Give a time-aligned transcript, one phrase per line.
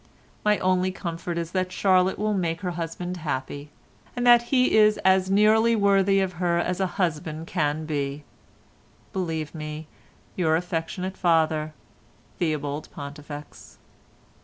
[0.43, 3.69] My only comfort is that Charlotte will make her husband happy,
[4.15, 9.53] and that he is as nearly worthy of her as a husband can well be.—Believe
[9.53, 9.85] me,
[10.35, 11.75] Your affectionate father,
[12.39, 13.77] "THEOBALD PONTIFEX."